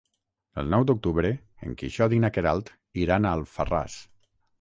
El 0.61 0.69
nou 0.75 0.85
d'octubre 0.91 1.29
en 1.67 1.75
Quixot 1.81 2.15
i 2.17 2.21
na 2.23 2.31
Queralt 2.39 2.71
iran 3.03 3.29
a 3.29 3.35
Alfarràs. 3.41 3.99